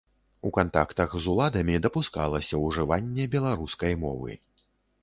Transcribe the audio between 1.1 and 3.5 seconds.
з уладамі дапускалася ўжыванне